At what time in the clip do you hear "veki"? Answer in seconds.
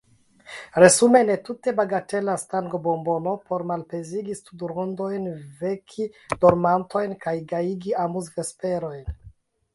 5.61-6.09